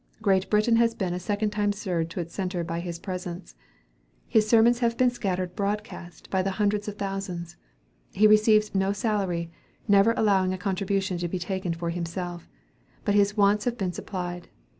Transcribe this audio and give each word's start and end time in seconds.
Great 0.19 0.49
Britain 0.49 0.77
has 0.77 0.95
been 0.95 1.13
a 1.13 1.19
second 1.19 1.51
time 1.51 1.71
stirred 1.71 2.09
to 2.09 2.19
its 2.19 2.33
centre 2.33 2.63
by 2.63 2.79
his 2.79 2.97
presence. 2.97 3.53
His 4.27 4.49
sermons 4.49 4.79
have 4.79 4.97
been 4.97 5.11
scattered 5.11 5.55
broadcast 5.55 6.27
by 6.31 6.41
the 6.41 6.49
hundreds 6.57 6.87
of 6.87 6.95
thousands. 6.97 7.55
He 8.11 8.25
receives 8.25 8.73
no 8.73 8.93
salary, 8.93 9.51
never 9.87 10.15
allowing 10.17 10.53
a 10.55 10.57
contribution 10.57 11.19
to 11.19 11.27
be 11.27 11.37
taken 11.37 11.75
for 11.75 11.91
himself, 11.91 12.49
but 13.05 13.13
his 13.13 13.37
wants 13.37 13.65
have 13.65 13.77
been 13.77 13.93
supplied. 13.93 14.47